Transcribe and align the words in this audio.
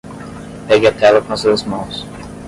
Pegue 0.67 0.87
a 0.87 0.91
tela 1.01 1.21
com 1.21 1.31
as 1.33 1.43
duas 1.43 1.61
mãos 1.61 2.07